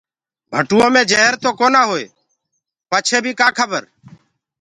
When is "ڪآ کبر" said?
3.39-3.83